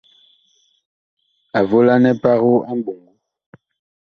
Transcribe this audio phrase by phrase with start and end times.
[1.57, 3.11] A volanɛ pago a mɓoŋgo.